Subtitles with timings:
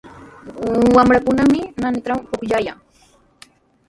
[0.95, 2.77] Wamrakunami naanitraw pukllaykaayan.